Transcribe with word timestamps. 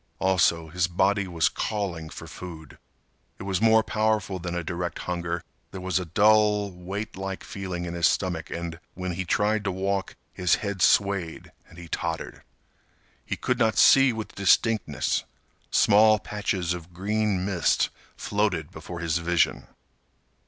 Also, 0.17 0.69
his 0.69 0.87
body 0.87 1.27
was 1.27 1.47
calling 1.47 2.09
for 2.09 2.25
food. 2.25 2.79
It 3.37 3.43
was 3.43 3.61
more 3.61 3.83
powerful 3.83 4.39
than 4.39 4.55
a 4.55 4.63
direct 4.63 4.97
hunger. 4.97 5.43
There 5.69 5.79
was 5.79 5.99
a 5.99 6.05
dull, 6.05 6.71
weight 6.71 7.15
like 7.15 7.43
feeling 7.43 7.85
in 7.85 7.93
his 7.93 8.07
stomach, 8.07 8.49
and, 8.49 8.79
when 8.95 9.11
he 9.11 9.25
tried 9.25 9.63
to 9.65 9.71
walk, 9.71 10.15
his 10.33 10.55
head 10.55 10.81
swayed 10.81 11.51
and 11.69 11.77
he 11.77 11.87
tottered. 11.87 12.41
He 13.23 13.35
could 13.35 13.59
not 13.59 13.77
see 13.77 14.11
with 14.11 14.33
distinctness. 14.33 15.23
Small 15.69 16.17
patches 16.17 16.73
of 16.73 16.95
green 16.95 17.45
mist 17.45 17.91
floated 18.17 18.71
before 18.71 19.01
his 19.01 19.19
vision. 19.19 19.67